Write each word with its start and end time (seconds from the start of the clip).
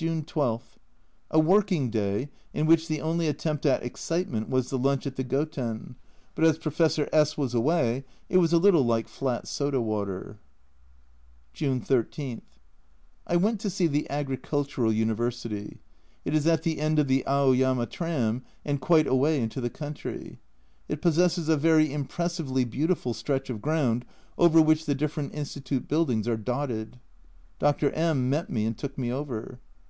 June 0.00 0.22
12. 0.24 0.78
A 1.32 1.40
working 1.40 1.90
day, 1.90 2.28
in 2.54 2.66
which 2.66 2.86
the 2.86 3.00
only 3.00 3.26
attempt 3.26 3.66
at 3.66 3.82
excitement 3.82 4.48
was 4.48 4.70
the 4.70 4.78
lunch 4.78 5.08
at 5.08 5.16
the 5.16 5.24
Goten, 5.24 5.96
but 6.36 6.44
as 6.44 6.56
Professor 6.56 7.08
S 7.12 7.36
was 7.36 7.52
away 7.52 8.04
it 8.28 8.36
was 8.36 8.52
a 8.52 8.58
little 8.58 8.84
like 8.84 9.08
flat 9.08 9.48
soda 9.48 9.80
water. 9.80 10.38
June 11.52 11.80
13. 11.80 12.42
I 13.26 13.34
went 13.34 13.58
to 13.58 13.68
see 13.68 13.88
the 13.88 14.08
Agricultural 14.08 14.92
University; 14.92 15.78
it 16.24 16.32
is 16.32 16.46
at 16.46 16.62
the 16.62 16.78
end 16.78 17.00
of 17.00 17.08
the 17.08 17.24
Aoyama 17.26 17.86
tram, 17.86 18.44
and 18.64 18.80
quite 18.80 19.08
away 19.08 19.40
into 19.40 19.60
the 19.60 19.68
country. 19.68 20.38
It 20.88 21.02
possesses 21.02 21.48
a 21.48 21.56
very 21.56 21.92
impressively 21.92 22.64
beautiful 22.64 23.14
stretch 23.14 23.50
of 23.50 23.60
ground, 23.60 24.04
over 24.38 24.62
which 24.62 24.86
the 24.86 24.94
different 24.94 25.34
Institute 25.34 25.88
Buildings 25.88 26.28
are 26.28 26.36
dotted. 26.36 27.00
Dr. 27.58 27.90
M 27.90 28.30
met 28.30 28.48
me 28.48 28.64
and 28.64 28.78
took 28.78 28.96
me 28.96 29.12
over. 29.12 29.58